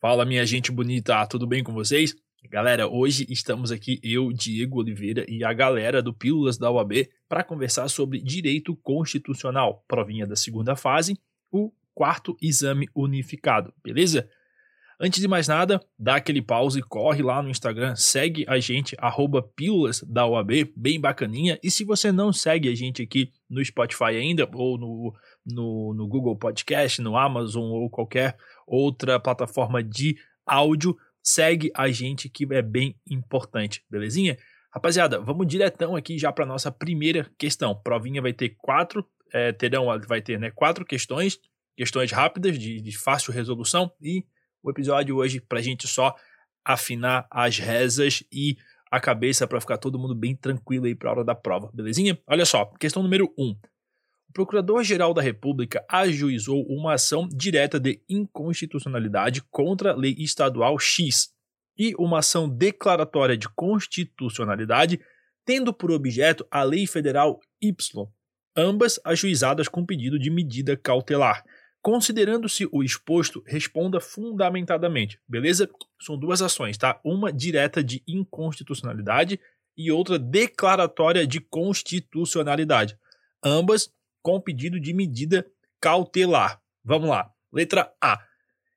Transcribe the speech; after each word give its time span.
Fala, 0.00 0.24
minha 0.24 0.46
gente 0.46 0.72
bonita, 0.72 1.26
tudo 1.26 1.46
bem 1.46 1.62
com 1.62 1.74
vocês? 1.74 2.16
Galera, 2.48 2.88
hoje 2.88 3.26
estamos 3.28 3.70
aqui, 3.70 4.00
eu, 4.02 4.32
Diego 4.32 4.78
Oliveira 4.78 5.26
e 5.28 5.44
a 5.44 5.52
galera 5.52 6.02
do 6.02 6.14
Pílulas 6.14 6.56
da 6.56 6.70
UAB 6.70 7.06
para 7.28 7.44
conversar 7.44 7.86
sobre 7.88 8.18
direito 8.18 8.74
constitucional, 8.76 9.84
provinha 9.86 10.26
da 10.26 10.34
segunda 10.34 10.74
fase, 10.74 11.20
o 11.52 11.70
quarto 11.94 12.34
exame 12.40 12.88
unificado, 12.94 13.74
beleza? 13.84 14.26
Antes 15.02 15.18
de 15.18 15.26
mais 15.26 15.48
nada, 15.48 15.80
dá 15.98 16.16
aquele 16.16 16.42
pause, 16.42 16.82
corre 16.82 17.22
lá 17.22 17.42
no 17.42 17.48
Instagram, 17.48 17.96
segue 17.96 18.44
a 18.46 18.60
gente, 18.60 18.94
arroba 18.98 19.42
Pílulas 19.42 20.04
da 20.06 20.26
UAB, 20.26 20.70
bem 20.76 21.00
bacaninha. 21.00 21.58
E 21.62 21.70
se 21.70 21.84
você 21.84 22.12
não 22.12 22.34
segue 22.34 22.68
a 22.68 22.74
gente 22.74 23.00
aqui 23.00 23.32
no 23.48 23.64
Spotify 23.64 24.16
ainda, 24.16 24.46
ou 24.52 24.76
no, 24.76 25.14
no, 25.46 25.94
no 25.94 26.06
Google 26.06 26.36
Podcast, 26.36 27.00
no 27.00 27.16
Amazon 27.16 27.62
ou 27.62 27.88
qualquer 27.88 28.36
outra 28.66 29.18
plataforma 29.18 29.82
de 29.82 30.18
áudio, 30.44 30.94
segue 31.22 31.70
a 31.74 31.88
gente 31.90 32.28
que 32.28 32.46
é 32.50 32.60
bem 32.60 32.94
importante, 33.08 33.82
belezinha? 33.88 34.36
Rapaziada, 34.70 35.18
vamos 35.18 35.46
diretão 35.46 35.96
aqui 35.96 36.18
já 36.18 36.30
para 36.30 36.44
nossa 36.44 36.70
primeira 36.70 37.26
questão. 37.38 37.74
Provinha 37.74 38.20
vai 38.20 38.34
ter 38.34 38.50
quatro, 38.50 39.02
é, 39.32 39.50
terão, 39.50 39.86
vai 40.06 40.20
ter 40.20 40.38
né, 40.38 40.50
quatro 40.50 40.84
questões, 40.84 41.38
questões 41.74 42.12
rápidas 42.12 42.58
de, 42.58 42.82
de 42.82 42.98
fácil 42.98 43.32
resolução 43.32 43.90
e 43.98 44.26
o 44.62 44.70
episódio 44.70 45.16
hoje 45.16 45.40
para 45.40 45.58
a 45.58 45.62
gente 45.62 45.86
só 45.86 46.14
afinar 46.64 47.26
as 47.30 47.58
rezas 47.58 48.22
e 48.32 48.56
a 48.90 49.00
cabeça 49.00 49.46
para 49.46 49.60
ficar 49.60 49.78
todo 49.78 49.98
mundo 49.98 50.14
bem 50.14 50.34
tranquilo 50.34 50.86
aí 50.86 50.94
para 50.94 51.10
a 51.10 51.12
hora 51.12 51.24
da 51.24 51.34
prova, 51.34 51.70
belezinha? 51.72 52.18
Olha 52.26 52.44
só, 52.44 52.66
questão 52.78 53.02
número 53.02 53.32
1. 53.38 53.44
Um. 53.44 53.56
O 54.28 54.32
Procurador-Geral 54.32 55.12
da 55.12 55.22
República 55.22 55.84
ajuizou 55.88 56.64
uma 56.68 56.94
ação 56.94 57.28
direta 57.28 57.80
de 57.80 58.00
inconstitucionalidade 58.08 59.42
contra 59.50 59.90
a 59.90 59.96
lei 59.96 60.14
estadual 60.18 60.78
X 60.78 61.32
e 61.76 61.94
uma 61.98 62.18
ação 62.18 62.48
declaratória 62.48 63.36
de 63.36 63.48
constitucionalidade 63.48 65.00
tendo 65.44 65.72
por 65.72 65.90
objeto 65.90 66.46
a 66.50 66.62
lei 66.62 66.86
federal 66.86 67.40
Y, 67.60 68.06
ambas 68.56 69.00
ajuizadas 69.04 69.66
com 69.66 69.84
pedido 69.84 70.18
de 70.18 70.30
medida 70.30 70.76
cautelar. 70.76 71.44
Considerando-se 71.82 72.68
o 72.70 72.82
exposto, 72.82 73.42
responda 73.46 74.00
fundamentadamente, 74.00 75.18
beleza? 75.26 75.68
São 76.00 76.18
duas 76.18 76.42
ações, 76.42 76.76
tá? 76.76 77.00
Uma 77.02 77.32
direta 77.32 77.82
de 77.82 78.02
inconstitucionalidade 78.06 79.40
e 79.76 79.90
outra 79.90 80.18
declaratória 80.18 81.26
de 81.26 81.40
constitucionalidade. 81.40 82.98
Ambas 83.42 83.90
com 84.22 84.38
pedido 84.38 84.78
de 84.78 84.92
medida 84.92 85.46
cautelar. 85.80 86.60
Vamos 86.84 87.08
lá. 87.08 87.30
Letra 87.50 87.90
A. 88.00 88.20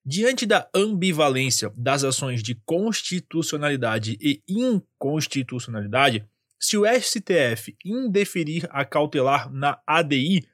Diante 0.06 0.46
da 0.46 0.70
ambivalência 0.74 1.72
das 1.76 2.04
ações 2.04 2.42
de 2.42 2.56
constitucionalidade 2.66 4.18
e 4.22 4.42
inconstitucionalidade, 4.48 6.26
se 6.60 6.78
o 6.78 6.86
STF 6.86 7.76
indeferir 7.84 8.68
a 8.72 8.86
cautelar 8.86 9.52
na 9.52 9.82
ADI, 9.86 10.48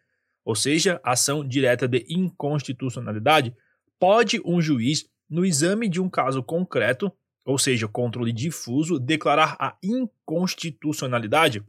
ou 0.50 0.56
seja, 0.56 1.00
ação 1.04 1.48
direta 1.48 1.88
de 1.88 2.04
inconstitucionalidade, 2.10 3.56
pode 4.00 4.42
um 4.44 4.60
juiz, 4.60 5.08
no 5.30 5.46
exame 5.46 5.88
de 5.88 6.02
um 6.02 6.10
caso 6.10 6.42
concreto, 6.42 7.14
ou 7.46 7.60
seja, 7.60 7.88
controle 7.88 8.34
difuso, 8.34 8.98
declarar 9.00 9.56
a 9.60 9.78
inconstitucionalidade. 9.84 11.64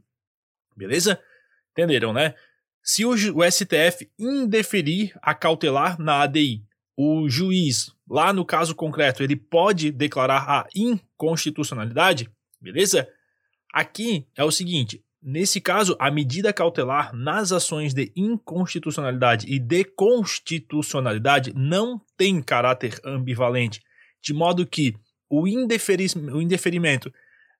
Beleza? 0.75 1.21
Entenderam, 1.71 2.11
né? 2.11 2.33
Se 2.81 3.05
o, 3.05 3.13
STF 3.15 4.11
indeferir 4.17 5.15
a 5.21 5.35
cautelar 5.35 6.01
na 6.01 6.23
ADI, 6.23 6.65
o 6.97 7.29
juiz, 7.29 7.95
lá 8.09 8.33
no 8.33 8.43
caso 8.43 8.73
concreto, 8.73 9.21
ele 9.21 9.35
pode 9.35 9.91
declarar 9.91 10.49
a 10.49 10.67
inconstitucionalidade, 10.75 12.31
beleza? 12.59 13.07
Aqui 13.71 14.25
é 14.35 14.43
o 14.43 14.49
seguinte: 14.49 15.05
nesse 15.21 15.61
caso, 15.61 15.95
a 15.99 16.09
medida 16.09 16.51
cautelar 16.51 17.15
nas 17.15 17.51
ações 17.51 17.93
de 17.93 18.11
inconstitucionalidade 18.15 19.45
e 19.47 19.59
de 19.59 19.83
constitucionalidade 19.83 21.53
não 21.55 22.01
tem 22.17 22.41
caráter 22.41 22.99
ambivalente, 23.05 23.81
de 24.21 24.33
modo 24.33 24.65
que 24.65 24.95
o, 25.29 25.43
o 25.43 26.41
indeferimento 26.41 27.11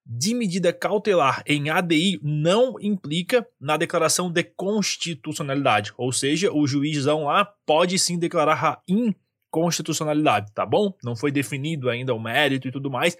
de 0.05 0.33
medida 0.33 0.73
cautelar 0.73 1.43
em 1.45 1.69
ADI 1.69 2.19
não 2.23 2.75
implica 2.81 3.47
na 3.59 3.77
declaração 3.77 4.31
de 4.31 4.43
constitucionalidade, 4.43 5.93
ou 5.97 6.11
seja, 6.11 6.51
o 6.51 6.65
juizão 6.65 7.25
lá 7.25 7.45
pode 7.65 7.97
sim 7.99 8.17
declarar 8.17 8.63
a 8.63 8.81
inconstitucionalidade, 8.87 10.51
tá 10.53 10.65
bom? 10.65 10.93
Não 11.03 11.15
foi 11.15 11.31
definido 11.31 11.89
ainda 11.89 12.13
o 12.13 12.19
mérito 12.19 12.67
e 12.67 12.71
tudo 12.71 12.89
mais. 12.89 13.15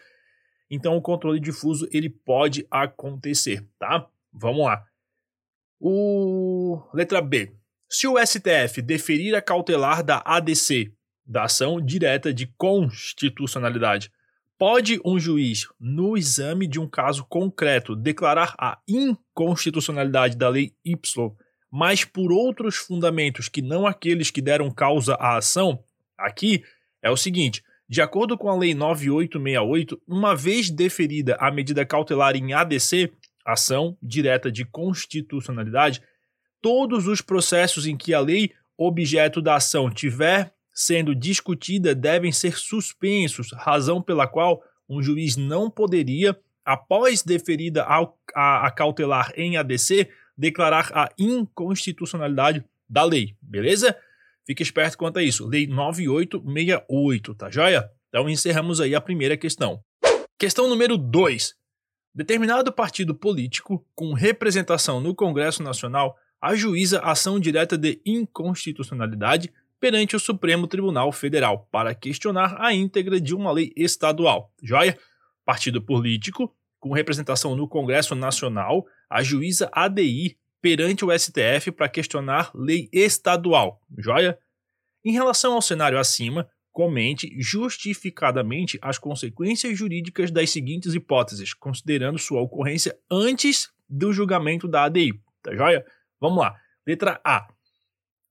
Então 0.70 0.96
o 0.96 1.02
controle 1.02 1.40
difuso 1.40 1.88
ele 1.92 2.10
pode 2.10 2.66
acontecer, 2.72 3.66
tá? 3.78 4.08
Vamos 4.34 4.66
lá. 4.66 4.84
O 5.80 6.82
letra 6.94 7.22
B. 7.22 7.54
Se 7.90 8.08
o 8.08 8.16
STF 8.18 8.82
deferir 8.82 9.36
a 9.36 9.42
cautelar 9.42 10.04
da 10.04 10.22
ADC, 10.26 10.94
da 11.26 11.44
ação 11.44 11.82
direta 11.82 12.34
de 12.34 12.48
constitucionalidade, 12.58 14.12
Pode 14.62 15.02
um 15.04 15.18
juiz, 15.18 15.68
no 15.80 16.16
exame 16.16 16.68
de 16.68 16.80
um 16.80 16.88
caso 16.88 17.26
concreto, 17.26 17.96
declarar 17.96 18.54
a 18.60 18.78
inconstitucionalidade 18.88 20.38
da 20.38 20.50
lei 20.50 20.72
Y, 20.86 21.36
mas 21.72 22.06
por 22.06 22.32
outros 22.32 22.76
fundamentos 22.76 23.50
que 23.50 23.60
não 23.60 23.88
aqueles 23.88 24.30
que 24.30 24.40
deram 24.40 24.70
causa 24.70 25.16
à 25.16 25.38
ação? 25.38 25.84
Aqui 26.16 26.64
é 27.02 27.10
o 27.10 27.18
seguinte: 27.18 27.64
de 27.90 28.04
acordo 28.04 28.38
com 28.38 28.52
a 28.52 28.56
Lei 28.56 28.76
9868, 28.76 30.00
uma 30.08 30.36
vez 30.36 30.70
deferida 30.70 31.36
a 31.40 31.50
medida 31.50 31.84
cautelar 31.84 32.36
em 32.36 32.54
ADC, 32.54 33.12
ação 33.46 33.98
direta 34.02 34.52
de 34.52 34.66
constitucionalidade, 34.66 36.02
todos 36.62 37.08
os 37.08 37.22
processos 37.22 37.86
em 37.86 37.98
que 37.98 38.14
a 38.14 38.20
lei 38.20 38.52
objeto 38.78 39.42
da 39.42 39.56
ação 39.56 39.90
tiver 39.90 40.54
sendo 40.74 41.14
discutida 41.14 41.94
devem 41.94 42.32
ser 42.32 42.58
suspensos, 42.58 43.52
razão 43.54 44.02
pela 44.02 44.28
qual 44.28 44.64
um 44.88 45.02
juiz 45.02 45.36
não 45.36 45.70
poderia, 45.70 46.38
após 46.66 47.22
deferida 47.24 47.84
a, 47.84 48.08
a, 48.36 48.72
cautelar 48.72 49.32
em 49.36 49.58
ADC, 49.58 50.10
declarar 50.38 50.92
a 50.94 51.10
inconstitucionalidade 51.18 52.64
da 52.90 53.04
lei, 53.04 53.36
beleza? 53.42 53.96
Fique 54.46 54.64
esperto 54.64 54.98
quanto 54.98 55.20
a 55.20 55.24
isso. 55.24 55.48
Lei 55.48 55.68
9868, 55.68 57.36
tá 57.36 57.50
joia? 57.50 57.90
Então 58.10 58.30
encerramos 58.30 58.82
aí 58.82 58.96
a 58.96 59.02
primeira 59.02 59.38
questão. 59.38 59.82
Questão 60.38 60.68
número 60.68 60.98
2. 60.98 61.56
Determinado 62.14 62.74
partido 62.74 63.16
político 63.16 63.86
com 63.96 64.14
representação 64.14 65.00
no 65.00 65.16
Congresso 65.16 65.64
Nacional 65.64 66.18
ajuiza 66.42 67.00
ação 67.00 67.40
direta 67.40 67.78
de 67.78 68.02
inconstitucionalidade 68.06 69.50
perante 69.80 70.16
o 70.16 70.20
Supremo 70.20 70.68
Tribunal 70.68 71.10
Federal 71.14 71.70
para 71.72 71.96
questionar 71.96 72.58
a 72.60 72.74
íntegra 72.74 73.20
de 73.20 73.34
uma 73.34 73.50
lei 73.52 73.72
estadual. 73.78 74.54
Joia? 74.62 74.98
Partido 75.46 75.82
político, 75.82 76.54
com 76.82 76.92
representação 76.92 77.56
no 77.56 77.66
Congresso 77.66 78.14
Nacional, 78.14 78.86
ajuiza 79.10 79.70
ADI 79.72 80.38
perante 80.62 81.06
o 81.06 81.18
STF 81.18 81.72
para 81.72 81.88
questionar 81.88 82.52
lei 82.54 82.90
estadual. 82.92 83.82
Joia? 83.98 84.38
Em 85.04 85.14
relação 85.14 85.54
ao 85.54 85.62
cenário 85.62 85.98
acima, 85.98 86.48
comente 86.72 87.34
justificadamente 87.40 88.80
as 88.82 88.98
consequências 88.98 89.78
jurídicas 89.78 90.32
das 90.32 90.50
seguintes 90.50 90.94
hipóteses, 90.94 91.54
considerando 91.54 92.18
sua 92.18 92.42
ocorrência 92.42 92.98
antes 93.10 93.70
do 93.90 94.14
julgamento 94.14 94.68
da 94.68 94.84
ADI. 94.84 95.20
Tá 95.44 95.54
joia? 95.54 95.86
Vamos 96.20 96.40
lá. 96.40 96.56
Letra 96.86 97.20
A. 97.24 97.48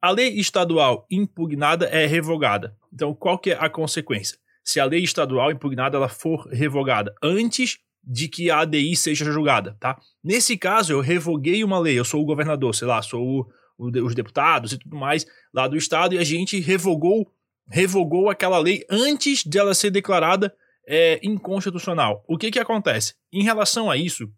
A 0.00 0.10
lei 0.10 0.38
estadual 0.38 1.06
impugnada 1.10 1.86
é 1.86 2.06
revogada. 2.06 2.74
Então, 2.92 3.14
qual 3.14 3.38
que 3.38 3.50
é 3.50 3.58
a 3.60 3.68
consequência? 3.68 4.38
Se 4.64 4.80
a 4.80 4.84
lei 4.84 5.02
estadual 5.02 5.50
impugnada 5.50 5.96
ela 5.96 6.08
for 6.08 6.48
revogada 6.48 7.14
antes 7.22 7.78
de 8.02 8.28
que 8.28 8.50
a 8.50 8.60
ADI 8.60 8.96
seja 8.96 9.24
julgada, 9.26 9.76
tá? 9.78 10.00
Nesse 10.24 10.56
caso, 10.56 10.92
eu 10.92 11.00
revoguei 11.00 11.62
uma 11.62 11.78
lei, 11.78 11.98
eu 11.98 12.04
sou 12.04 12.22
o 12.22 12.24
governador, 12.24 12.74
sei 12.74 12.88
lá, 12.88 13.02
sou 13.02 13.22
o, 13.22 13.46
o, 13.76 14.06
os 14.06 14.14
deputados 14.14 14.72
e 14.72 14.78
tudo 14.78 14.96
mais 14.96 15.26
lá 15.52 15.68
do 15.68 15.76
estado 15.76 16.14
e 16.14 16.18
a 16.18 16.24
gente 16.24 16.58
revogou 16.60 17.30
revogou 17.70 18.28
aquela 18.28 18.58
lei 18.58 18.84
antes 18.90 19.44
de 19.44 19.58
ela 19.58 19.74
ser 19.74 19.90
declarada 19.90 20.54
é, 20.86 21.20
inconstitucional. 21.22 22.24
O 22.26 22.36
que 22.36 22.50
que 22.50 22.58
acontece? 22.58 23.14
Em 23.32 23.44
relação 23.44 23.90
a 23.90 23.96
isso, 23.96 24.28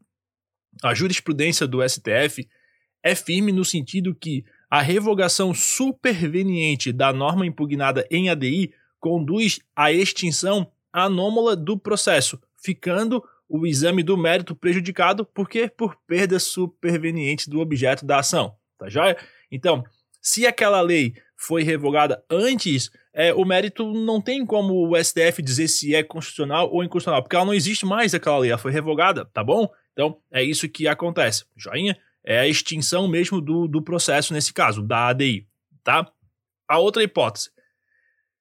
a 0.82 0.94
jurisprudência 0.94 1.66
do 1.66 1.86
STF 1.86 2.46
é 3.02 3.14
firme 3.14 3.50
no 3.50 3.64
sentido 3.64 4.14
que 4.14 4.44
a 4.70 4.80
revogação 4.80 5.52
superveniente 5.52 6.92
da 6.92 7.12
norma 7.12 7.46
impugnada 7.46 8.06
em 8.10 8.30
ADI 8.30 8.72
conduz 9.00 9.60
à 9.74 9.90
extinção 9.90 10.70
anômala 10.92 11.56
do 11.56 11.78
processo, 11.78 12.40
ficando 12.62 13.22
o 13.48 13.66
exame 13.66 14.02
do 14.02 14.16
mérito 14.16 14.54
prejudicado 14.54 15.26
porque 15.26 15.68
por 15.68 15.96
perda 16.06 16.38
superveniente 16.38 17.50
do 17.50 17.60
objeto 17.60 18.04
da 18.06 18.18
ação, 18.18 18.54
tá 18.78 18.88
joia? 18.88 19.16
Então, 19.50 19.84
se 20.20 20.46
aquela 20.46 20.80
lei 20.80 21.14
foi 21.36 21.62
revogada 21.62 22.24
antes 22.30 22.90
é, 23.14 23.32
o 23.34 23.44
mérito 23.44 23.92
não 23.92 24.20
tem 24.20 24.44
como 24.44 24.88
o 24.88 24.96
STF 24.96 25.42
dizer 25.42 25.68
se 25.68 25.94
é 25.94 26.02
constitucional 26.02 26.70
ou 26.72 26.82
inconstitucional, 26.82 27.22
porque 27.22 27.36
ela 27.36 27.44
não 27.44 27.54
existe 27.54 27.84
mais 27.84 28.14
aquela 28.14 28.38
lei, 28.38 28.50
ela 28.50 28.58
foi 28.58 28.72
revogada, 28.72 29.24
tá 29.26 29.44
bom? 29.44 29.68
Então 29.92 30.18
é 30.30 30.42
isso 30.42 30.68
que 30.68 30.88
acontece. 30.88 31.44
Joinha? 31.56 31.96
É 32.24 32.38
a 32.38 32.48
extinção 32.48 33.06
mesmo 33.08 33.40
do, 33.40 33.66
do 33.68 33.82
processo 33.82 34.32
nesse 34.32 34.52
caso, 34.52 34.80
da 34.80 35.08
ADI, 35.08 35.46
tá? 35.82 36.10
A 36.68 36.78
outra 36.78 37.02
hipótese. 37.02 37.50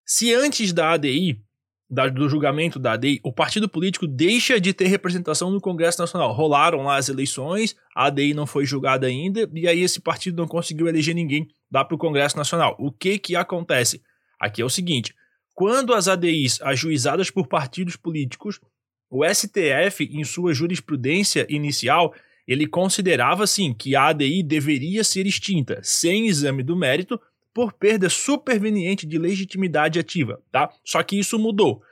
Se 0.06 0.34
antes 0.34 0.72
da 0.72 0.92
ADI, 0.92 1.42
da, 1.90 2.08
do 2.08 2.30
julgamento 2.30 2.80
da 2.80 2.94
ADI, 2.94 3.20
o 3.24 3.34
partido 3.34 3.68
político 3.68 4.08
deixa 4.08 4.62
de 4.62 4.74
ter 4.74 4.88
representação 4.88 5.52
no 5.52 5.60
Congresso 5.60 6.00
Nacional. 6.00 6.32
Rolaram 6.32 6.84
lá 6.84 6.96
as 6.96 7.10
eleições, 7.10 7.76
a 7.94 8.06
ADI 8.06 8.34
não 8.34 8.48
foi 8.48 8.66
julgada 8.66 9.08
ainda, 9.08 9.50
e 9.54 9.68
aí 9.68 9.82
esse 9.82 10.00
partido 10.00 10.38
não 10.38 10.48
conseguiu 10.48 10.88
eleger 10.88 11.14
ninguém 11.14 11.48
lá 11.72 11.84
para 11.84 11.96
o 11.96 11.98
Congresso 11.98 12.38
Nacional. 12.38 12.78
O 12.80 12.92
que 12.92 13.20
que 13.20 13.36
acontece? 13.36 14.02
Aqui 14.42 14.64
é 14.64 14.66
o 14.66 14.70
seguinte: 14.70 15.14
quando 15.54 15.94
as 15.94 16.08
ADIs 16.08 16.60
ajuizadas 16.64 17.30
por 17.30 17.46
partidos 17.46 17.96
políticos, 17.96 18.60
o 19.08 19.24
STF, 19.24 20.10
em 20.12 20.24
sua 20.24 20.52
jurisprudência 20.52 21.46
inicial, 21.48 22.16
ele 22.48 22.66
considerava 22.66 23.46
sim 23.46 23.72
que 23.72 23.96
a 23.96 24.08
ADI 24.08 24.42
deveria 24.42 25.04
ser 25.04 25.28
extinta, 25.28 25.80
sem 25.84 26.28
exame 26.28 26.64
do 26.64 26.76
mérito, 26.76 27.22
por 27.54 27.72
perda 27.72 28.10
superveniente 28.10 29.06
de 29.06 29.20
legitimidade 29.20 30.00
ativa, 30.00 30.42
tá? 30.52 30.72
Só 30.84 31.04
que 31.04 31.20
isso 31.20 31.38
mudou. 31.38 31.84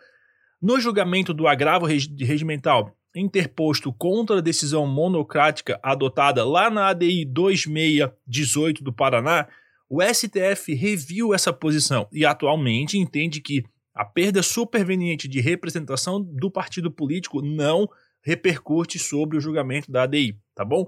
No 0.59 0.79
julgamento 0.79 1.33
do 1.33 1.47
agravo 1.47 1.85
regimental 1.85 2.95
interposto 3.15 3.91
contra 3.93 4.37
a 4.37 4.41
decisão 4.41 4.87
monocrática 4.87 5.79
adotada 5.83 6.45
lá 6.45 6.69
na 6.69 6.87
ADI 6.87 7.25
2618 7.25 8.83
do 8.83 8.93
Paraná, 8.93 9.47
o 9.89 10.01
STF 10.03 10.73
reviu 10.75 11.33
essa 11.33 11.51
posição 11.51 12.07
e 12.11 12.23
atualmente 12.23 12.97
entende 12.97 13.41
que 13.41 13.63
a 13.93 14.05
perda 14.05 14.43
superveniente 14.43 15.27
de 15.27 15.41
representação 15.41 16.21
do 16.21 16.51
partido 16.51 16.91
político 16.91 17.41
não 17.41 17.89
repercute 18.21 18.99
sobre 18.99 19.37
o 19.37 19.41
julgamento 19.41 19.91
da 19.91 20.03
ADI, 20.03 20.37
tá 20.53 20.63
bom? 20.63 20.87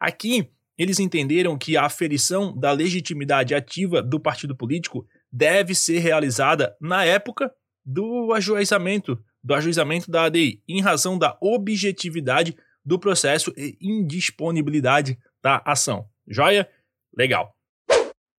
Aqui, 0.00 0.48
eles 0.78 0.98
entenderam 0.98 1.58
que 1.58 1.76
a 1.76 1.84
aferição 1.84 2.56
da 2.56 2.72
legitimidade 2.72 3.54
ativa 3.54 4.02
do 4.02 4.18
partido 4.18 4.56
político 4.56 5.06
deve 5.30 5.74
ser 5.74 5.98
realizada 5.98 6.74
na 6.80 7.04
época 7.04 7.52
do 7.84 8.32
ajuizamento, 8.32 9.22
do 9.42 9.54
ajuizamento 9.54 10.10
da 10.10 10.24
ADI, 10.24 10.62
em 10.66 10.80
razão 10.80 11.18
da 11.18 11.36
objetividade 11.40 12.56
do 12.84 12.98
processo 12.98 13.52
e 13.56 13.76
indisponibilidade 13.80 15.18
da 15.42 15.60
ação. 15.66 16.08
Joia? 16.26 16.68
Legal. 17.14 17.57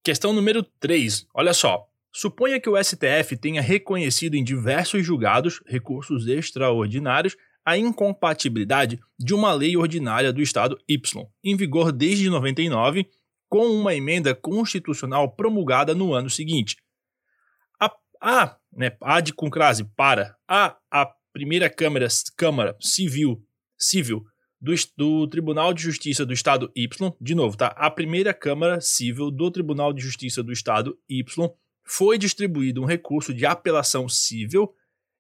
Questão 0.09 0.33
número 0.33 0.63
3. 0.63 1.27
Olha 1.35 1.53
só. 1.53 1.87
Suponha 2.11 2.59
que 2.59 2.67
o 2.67 2.83
STF 2.83 3.37
tenha 3.37 3.61
reconhecido 3.61 4.33
em 4.33 4.43
diversos 4.43 5.05
julgados, 5.05 5.61
recursos 5.67 6.25
extraordinários, 6.25 7.37
a 7.63 7.77
incompatibilidade 7.77 8.99
de 9.19 9.35
uma 9.35 9.53
lei 9.53 9.77
ordinária 9.77 10.33
do 10.33 10.41
Estado 10.41 10.79
Y, 10.87 11.27
em 11.43 11.55
vigor 11.55 11.91
desde 11.91 12.27
99, 12.27 13.07
com 13.47 13.67
uma 13.67 13.93
emenda 13.93 14.33
constitucional 14.33 15.29
promulgada 15.35 15.93
no 15.93 16.11
ano 16.11 16.27
seguinte. 16.27 16.77
A, 17.79 17.91
a, 18.19 18.57
né, 18.73 18.97
a 19.03 19.21
de 19.21 19.31
com 19.31 19.47
crase 19.47 19.83
para 19.95 20.35
a, 20.47 20.75
a 20.89 21.05
primeira 21.31 21.69
Câmara, 21.69 22.07
Câmara 22.35 22.75
Civil, 22.81 23.45
Civil 23.77 24.25
do, 24.59 24.73
do 24.97 25.27
Tribunal 25.27 25.73
de 25.73 25.81
Justiça 25.81 26.25
do 26.25 26.33
Estado 26.33 26.71
Y, 26.75 27.13
de 27.19 27.33
novo, 27.33 27.55
tá? 27.55 27.67
A 27.67 27.89
primeira 27.89 28.33
Câmara 28.33 28.81
Civil 28.81 29.31
do 29.31 29.49
Tribunal 29.49 29.93
de 29.93 30.01
Justiça 30.01 30.43
do 30.43 30.51
Estado 30.51 30.97
Y 31.07 31.49
foi 31.85 32.17
distribuído 32.17 32.81
um 32.81 32.85
recurso 32.85 33.33
de 33.33 33.45
apelação 33.45 34.07
civil 34.07 34.73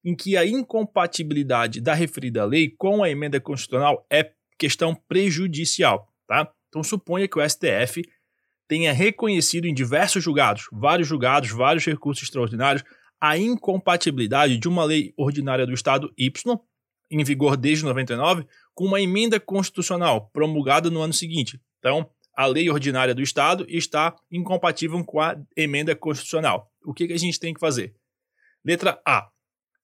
em 0.03 0.15
que 0.15 0.37
a 0.37 0.45
incompatibilidade 0.45 1.81
da 1.81 1.93
referida 1.93 2.45
lei 2.45 2.69
com 2.69 3.03
a 3.03 3.09
emenda 3.09 3.39
constitucional 3.39 4.05
é 4.09 4.31
questão 4.57 4.93
prejudicial, 4.93 6.13
tá? 6.27 6.51
Então 6.67 6.83
suponha 6.83 7.27
que 7.27 7.39
o 7.39 7.49
STF 7.49 8.03
tenha 8.67 8.93
reconhecido 8.93 9.65
em 9.65 9.73
diversos 9.73 10.23
julgados, 10.23 10.67
vários 10.71 11.07
julgados, 11.07 11.49
vários 11.49 11.85
recursos 11.85 12.23
extraordinários, 12.23 12.83
a 13.19 13.37
incompatibilidade 13.37 14.57
de 14.57 14.67
uma 14.67 14.83
lei 14.83 15.13
ordinária 15.17 15.65
do 15.65 15.73
Estado 15.73 16.13
Y, 16.17 16.59
em 17.09 17.23
vigor 17.23 17.57
desde 17.57 17.83
99, 17.83 18.45
com 18.73 18.85
uma 18.85 19.01
emenda 19.01 19.39
constitucional 19.39 20.29
promulgada 20.31 20.89
no 20.89 21.01
ano 21.01 21.13
seguinte. 21.13 21.59
Então, 21.79 22.09
a 22.35 22.45
lei 22.45 22.69
ordinária 22.69 23.13
do 23.13 23.21
Estado 23.21 23.65
está 23.67 24.15
incompatível 24.31 25.03
com 25.03 25.19
a 25.19 25.35
emenda 25.55 25.95
constitucional. 25.95 26.71
O 26.83 26.93
que, 26.93 27.07
que 27.07 27.13
a 27.13 27.19
gente 27.19 27.39
tem 27.39 27.53
que 27.53 27.59
fazer? 27.59 27.93
Letra 28.63 29.01
A. 29.05 29.29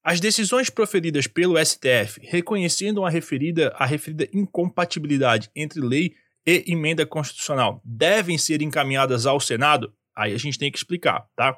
As 0.03 0.19
decisões 0.19 0.69
proferidas 0.69 1.25
pelo 1.27 1.57
STF 1.57 2.21
reconhecendo 2.21 3.03
a 3.03 3.09
referida, 3.09 3.73
a 3.75 3.85
referida 3.85 4.29
incompatibilidade 4.31 5.49
entre 5.55 5.81
lei 5.81 6.15
e 6.45 6.63
emenda 6.67 7.05
constitucional 7.05 7.81
devem 7.83 8.37
ser 8.37 8.61
encaminhadas 8.61 9.25
ao 9.25 9.39
Senado? 9.39 9.93
Aí 10.15 10.33
a 10.33 10.37
gente 10.37 10.59
tem 10.59 10.71
que 10.71 10.77
explicar, 10.77 11.27
tá? 11.35 11.57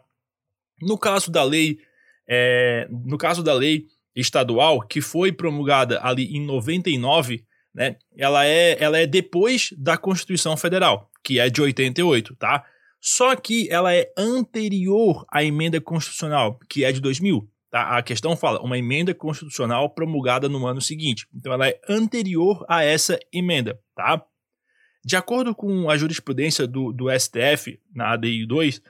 No 0.81 0.98
caso 0.98 1.30
da 1.30 1.44
lei, 1.44 1.78
é, 2.28 2.88
no 2.90 3.18
caso 3.18 3.44
da 3.44 3.54
lei 3.54 3.86
estadual, 4.19 4.81
que 4.81 5.00
foi 5.00 5.31
promulgada 5.31 6.00
ali 6.02 6.36
em 6.36 6.44
99, 6.44 7.46
né, 7.74 7.96
ela, 8.18 8.46
é, 8.46 8.75
ela 8.84 8.98
é 8.98 9.06
depois 9.06 9.69
da 9.78 9.96
Constituição 9.98 10.58
Federal, 10.58 11.10
que 11.24 11.40
é 11.40 11.50
de 11.50 11.62
88, 11.62 12.36
tá? 12.36 12.66
Só 13.00 13.36
que 13.36 13.69
ela 13.69 13.94
é 13.94 14.12
anterior 14.18 15.24
à 15.31 15.44
emenda 15.44 15.80
constitucional, 15.80 16.60
que 16.68 16.84
é 16.84 16.92
de 16.92 17.00
2000. 17.00 17.48
Tá? 17.69 17.98
A 17.98 18.02
questão 18.02 18.36
fala 18.36 18.60
uma 18.62 18.78
emenda 18.78 19.14
constitucional 19.14 19.90
promulgada 19.92 20.50
no 20.50 20.66
ano 20.66 20.81
seguinte. 20.81 21.28
Então 21.34 21.54
ela 21.54 21.68
é 21.68 21.80
anterior 21.88 22.66
a 22.68 22.84
essa 22.84 23.19
emenda, 23.31 23.80
tá? 23.96 24.25
De 25.06 25.16
acordo 25.16 25.54
com 25.54 25.90
a 25.90 25.96
jurisprudência 25.96 26.66
do, 26.66 26.92
do 26.92 27.06
STF 27.18 27.80
na 27.94 28.14
ADI 28.14 28.46
2, 28.46 28.81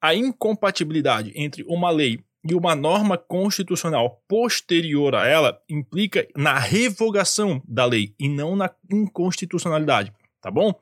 a 0.00 0.14
incompatibilidade 0.14 1.32
entre 1.34 1.64
uma 1.66 1.90
lei 1.90 2.20
e 2.50 2.54
uma 2.54 2.74
norma 2.74 3.18
constitucional 3.18 4.22
posterior 4.28 5.14
a 5.14 5.26
ela 5.26 5.60
implica 5.68 6.26
na 6.36 6.58
revogação 6.58 7.62
da 7.66 7.84
lei 7.84 8.14
e 8.18 8.28
não 8.28 8.56
na 8.56 8.70
inconstitucionalidade, 8.90 10.12
tá 10.40 10.50
bom? 10.50 10.72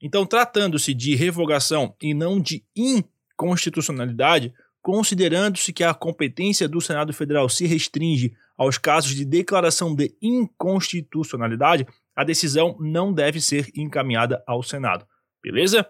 Então, 0.00 0.26
tratando-se 0.26 0.92
de 0.92 1.14
revogação 1.14 1.94
e 2.02 2.12
não 2.12 2.40
de 2.40 2.64
inconstitucionalidade, 2.74 4.52
considerando-se 4.80 5.72
que 5.72 5.84
a 5.84 5.94
competência 5.94 6.68
do 6.68 6.80
Senado 6.80 7.12
Federal 7.12 7.48
se 7.48 7.66
restringe 7.66 8.34
aos 8.56 8.78
casos 8.78 9.14
de 9.14 9.24
declaração 9.24 9.94
de 9.94 10.14
inconstitucionalidade, 10.20 11.86
a 12.16 12.24
decisão 12.24 12.76
não 12.80 13.12
deve 13.12 13.40
ser 13.40 13.70
encaminhada 13.76 14.42
ao 14.46 14.62
Senado. 14.62 15.06
Beleza? 15.42 15.88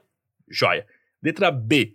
Joia. 0.49 0.87
Letra 1.23 1.51
B. 1.51 1.95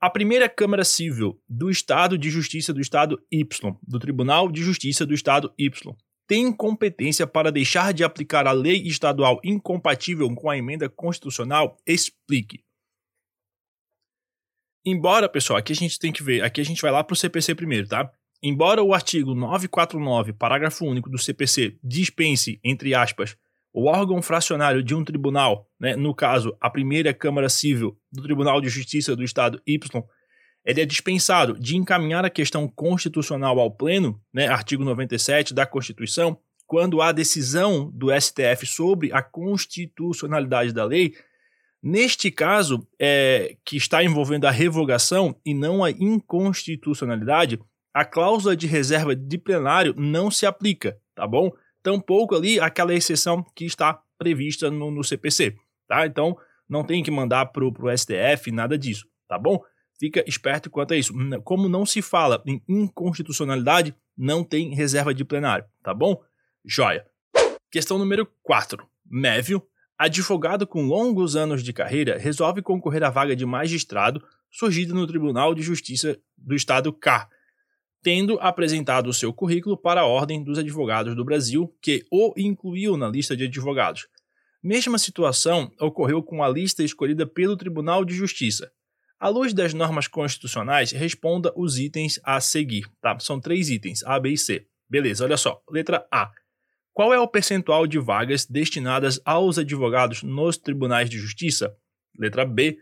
A 0.00 0.08
primeira 0.08 0.48
Câmara 0.48 0.84
Civil 0.84 1.42
do 1.48 1.68
Estado 1.68 2.16
de 2.16 2.30
Justiça 2.30 2.72
do 2.72 2.80
Estado 2.80 3.20
Y, 3.32 3.44
do 3.82 3.98
Tribunal 3.98 4.48
de 4.48 4.62
Justiça 4.62 5.04
do 5.04 5.12
Estado 5.12 5.52
Y, 5.58 5.68
tem 6.24 6.52
competência 6.52 7.26
para 7.26 7.50
deixar 7.50 7.92
de 7.92 8.04
aplicar 8.04 8.46
a 8.46 8.52
lei 8.52 8.86
estadual 8.86 9.40
incompatível 9.42 10.32
com 10.36 10.48
a 10.48 10.56
emenda 10.56 10.88
constitucional? 10.88 11.76
Explique. 11.84 12.62
Embora, 14.86 15.28
pessoal, 15.28 15.58
aqui 15.58 15.72
a 15.72 15.76
gente 15.76 15.98
tem 15.98 16.12
que 16.12 16.22
ver, 16.22 16.44
aqui 16.44 16.60
a 16.60 16.64
gente 16.64 16.80
vai 16.80 16.92
lá 16.92 17.02
para 17.02 17.14
o 17.14 17.16
CPC 17.16 17.56
primeiro, 17.56 17.88
tá? 17.88 18.08
Embora 18.40 18.84
o 18.84 18.94
artigo 18.94 19.34
949, 19.34 20.32
parágrafo 20.32 20.86
único 20.86 21.10
do 21.10 21.18
CPC, 21.18 21.76
dispense, 21.82 22.60
entre 22.62 22.94
aspas, 22.94 23.36
o 23.72 23.86
órgão 23.86 24.20
fracionário 24.22 24.82
de 24.82 24.94
um 24.94 25.04
tribunal, 25.04 25.68
né, 25.78 25.94
no 25.94 26.14
caso, 26.14 26.56
a 26.60 26.70
primeira 26.70 27.12
Câmara 27.12 27.48
Civil 27.48 27.96
do 28.10 28.22
Tribunal 28.22 28.60
de 28.60 28.68
Justiça 28.68 29.14
do 29.14 29.22
Estado 29.22 29.60
Y, 29.66 30.02
ele 30.64 30.80
é 30.80 30.84
dispensado 30.84 31.58
de 31.58 31.76
encaminhar 31.76 32.24
a 32.24 32.30
questão 32.30 32.68
constitucional 32.68 33.58
ao 33.58 33.70
Pleno, 33.70 34.20
né, 34.32 34.48
artigo 34.48 34.84
97 34.84 35.54
da 35.54 35.64
Constituição, 35.64 36.38
quando 36.66 37.00
há 37.00 37.12
decisão 37.12 37.90
do 37.90 38.08
STF 38.12 38.66
sobre 38.66 39.10
a 39.12 39.22
constitucionalidade 39.22 40.72
da 40.72 40.84
lei. 40.84 41.14
Neste 41.82 42.30
caso, 42.30 42.86
é, 42.98 43.56
que 43.64 43.76
está 43.76 44.04
envolvendo 44.04 44.44
a 44.44 44.50
revogação 44.50 45.34
e 45.46 45.54
não 45.54 45.82
a 45.82 45.90
inconstitucionalidade, 45.90 47.58
a 47.94 48.04
cláusula 48.04 48.54
de 48.54 48.66
reserva 48.66 49.16
de 49.16 49.38
plenário 49.38 49.94
não 49.96 50.30
se 50.30 50.44
aplica, 50.44 50.98
tá 51.14 51.26
bom? 51.26 51.50
Tampouco 51.82 52.34
ali 52.34 52.58
aquela 52.60 52.94
exceção 52.94 53.44
que 53.54 53.64
está 53.64 54.00
prevista 54.18 54.70
no, 54.70 54.90
no 54.90 55.04
CPC, 55.04 55.56
tá? 55.86 56.06
Então, 56.06 56.36
não 56.68 56.84
tem 56.84 57.02
que 57.02 57.10
mandar 57.10 57.46
para 57.46 57.64
o 57.64 57.96
STF, 57.96 58.50
nada 58.52 58.76
disso, 58.76 59.06
tá 59.28 59.38
bom? 59.38 59.62
Fica 59.98 60.22
esperto 60.28 60.70
quanto 60.70 60.94
a 60.94 60.96
isso. 60.96 61.12
Como 61.42 61.68
não 61.68 61.84
se 61.84 62.02
fala 62.02 62.42
em 62.46 62.62
inconstitucionalidade, 62.68 63.94
não 64.16 64.44
tem 64.44 64.74
reserva 64.74 65.12
de 65.12 65.24
plenário, 65.24 65.64
tá 65.82 65.92
bom? 65.92 66.20
Joia. 66.64 67.04
Questão 67.70 67.98
número 67.98 68.26
4. 68.42 68.86
Mévio, 69.10 69.66
Advogado 69.98 70.64
com 70.64 70.86
longos 70.86 71.34
anos 71.34 71.60
de 71.60 71.72
carreira 71.72 72.16
resolve 72.16 72.62
concorrer 72.62 73.02
à 73.02 73.10
vaga 73.10 73.34
de 73.34 73.44
magistrado 73.44 74.24
surgida 74.48 74.94
no 74.94 75.04
Tribunal 75.08 75.56
de 75.56 75.60
Justiça 75.60 76.16
do 76.36 76.54
Estado 76.54 76.92
K, 76.92 77.28
tendo 78.08 78.38
apresentado 78.40 79.10
o 79.10 79.12
seu 79.12 79.34
currículo 79.34 79.76
para 79.76 80.00
a 80.00 80.06
Ordem 80.06 80.42
dos 80.42 80.56
Advogados 80.56 81.14
do 81.14 81.26
Brasil, 81.26 81.70
que 81.82 82.06
o 82.10 82.32
incluiu 82.38 82.96
na 82.96 83.06
lista 83.06 83.36
de 83.36 83.44
advogados. 83.44 84.08
Mesma 84.62 84.96
situação 84.96 85.70
ocorreu 85.78 86.22
com 86.22 86.42
a 86.42 86.48
lista 86.48 86.82
escolhida 86.82 87.26
pelo 87.26 87.54
Tribunal 87.54 88.06
de 88.06 88.14
Justiça. 88.14 88.72
À 89.20 89.28
luz 89.28 89.52
das 89.52 89.74
normas 89.74 90.08
constitucionais, 90.08 90.90
responda 90.90 91.52
os 91.54 91.78
itens 91.78 92.18
a 92.24 92.40
seguir, 92.40 92.90
tá? 92.98 93.18
São 93.18 93.38
três 93.38 93.68
itens, 93.68 94.02
A, 94.04 94.18
B 94.18 94.30
e 94.30 94.38
C. 94.38 94.66
Beleza, 94.88 95.24
olha 95.24 95.36
só. 95.36 95.60
Letra 95.70 96.06
A. 96.10 96.30
Qual 96.94 97.12
é 97.12 97.20
o 97.20 97.28
percentual 97.28 97.86
de 97.86 97.98
vagas 97.98 98.46
destinadas 98.46 99.20
aos 99.22 99.58
advogados 99.58 100.22
nos 100.22 100.56
tribunais 100.56 101.10
de 101.10 101.18
justiça? 101.18 101.76
Letra 102.18 102.46
B. 102.46 102.78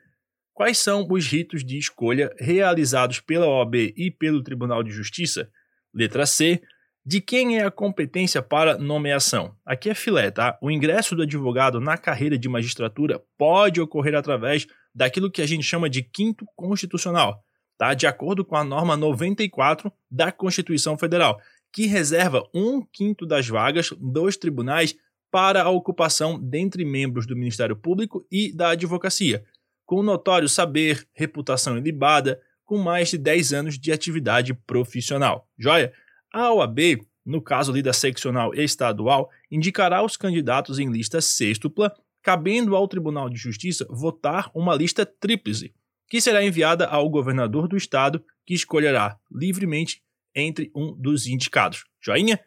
Quais 0.57 0.79
são 0.79 1.07
os 1.11 1.27
ritos 1.27 1.63
de 1.63 1.77
escolha 1.77 2.35
realizados 2.39 3.21
pela 3.21 3.47
OAB 3.47 3.93
e 3.95 4.11
pelo 4.11 4.43
Tribunal 4.43 4.83
de 4.83 4.91
Justiça? 4.91 5.51
Letra 5.93 6.25
C. 6.25 6.63
De 7.05 7.21
quem 7.21 7.59
é 7.59 7.67
a 7.67 7.71
competência 7.71 8.41
para 8.41 8.79
nomeação? 8.79 9.55
Aqui 9.67 9.91
é 9.91 9.95
filé, 9.95 10.31
tá? 10.31 10.59
O 10.63 10.71
ingresso 10.71 11.15
do 11.15 11.25
advogado 11.25 11.79
na 11.79 11.99
carreira 11.99 12.39
de 12.39 12.49
magistratura 12.49 13.23
pode 13.37 13.83
ocorrer 13.83 14.15
através 14.15 14.67
daquilo 14.95 15.31
que 15.31 15.43
a 15.43 15.47
gente 15.47 15.63
chama 15.63 15.91
de 15.91 16.03
quinto 16.03 16.47
constitucional, 16.57 17.45
tá? 17.77 17.93
De 17.93 18.07
acordo 18.07 18.43
com 18.43 18.57
a 18.57 18.65
norma 18.65 18.97
94 18.97 19.93
da 20.11 20.33
Constituição 20.33 20.97
Federal, 20.97 21.39
que 21.71 21.85
reserva 21.85 22.43
um 22.55 22.81
quinto 22.81 23.27
das 23.27 23.47
vagas 23.47 23.91
dos 24.01 24.39
tribunais 24.39 24.97
para 25.31 25.65
a 25.65 25.69
ocupação 25.69 26.41
dentre 26.41 26.83
membros 26.83 27.27
do 27.27 27.37
Ministério 27.37 27.77
Público 27.77 28.27
e 28.33 28.51
da 28.57 28.71
advocacia, 28.71 29.45
com 29.87 30.02
notório 30.02 30.49
saber, 30.49 31.07
reputação 31.14 31.78
ilibada, 31.78 32.40
com 32.64 32.76
mais 32.76 33.11
de 33.11 33.16
10 33.16 33.52
anos 33.52 33.78
de 33.78 33.93
atividade 33.93 34.52
profissional. 34.52 35.49
Joia? 35.57 35.93
A 36.33 36.52
OAB, 36.52 37.00
no 37.25 37.40
caso 37.40 37.71
ali 37.71 37.81
da 37.81 37.93
seccional 37.93 38.52
estadual, 38.52 39.31
indicará 39.50 40.05
os 40.05 40.16
candidatos 40.16 40.81
em 40.81 40.90
lista 40.90 41.21
sextupla 41.21 41.95
cabendo 42.26 42.75
ao 42.75 42.88
Tribunal 42.88 43.31
de 43.31 43.37
Justiça 43.37 43.87
votar 43.88 44.50
uma 44.52 44.75
lista 44.75 45.07
tríplice, 45.07 45.73
que 46.09 46.21
será 46.21 46.45
enviada 46.45 46.85
ao 46.85 47.09
governador 47.09 47.69
do 47.69 47.76
estado, 47.76 48.23
que 48.45 48.52
escolherá 48.52 49.16
livremente 49.31 50.02
entre 50.35 50.69
um 50.75 50.93
dos 50.93 51.28
indicados. 51.28 51.85
Joinha? 52.00 52.40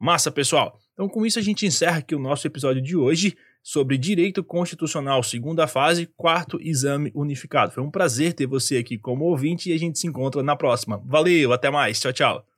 Massa, 0.00 0.32
pessoal! 0.32 0.76
Então, 0.92 1.08
com 1.08 1.24
isso, 1.24 1.38
a 1.38 1.42
gente 1.42 1.64
encerra 1.64 1.98
aqui 1.98 2.14
o 2.14 2.18
nosso 2.18 2.44
episódio 2.44 2.82
de 2.82 2.96
hoje 2.96 3.36
sobre 3.62 3.98
Direito 3.98 4.42
Constitucional, 4.42 5.22
segunda 5.22 5.66
fase, 5.66 6.06
quarto 6.16 6.58
exame 6.60 7.10
unificado. 7.14 7.72
Foi 7.72 7.82
um 7.82 7.90
prazer 7.90 8.32
ter 8.32 8.46
você 8.46 8.78
aqui 8.78 8.98
como 8.98 9.24
ouvinte 9.24 9.70
e 9.70 9.72
a 9.72 9.78
gente 9.78 9.98
se 9.98 10.06
encontra 10.06 10.42
na 10.42 10.56
próxima. 10.56 11.02
Valeu, 11.04 11.52
até 11.52 11.70
mais, 11.70 12.00
tchau, 12.00 12.12
tchau. 12.12 12.49